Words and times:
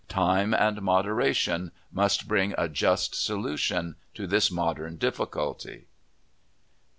Time 0.09 0.51
and 0.51 0.81
moderation 0.81 1.71
must 1.91 2.27
bring 2.27 2.55
a 2.57 2.67
just 2.67 3.13
solution 3.13 3.95
to 4.15 4.25
this 4.25 4.49
modern 4.49 4.95
difficulty. 4.97 5.85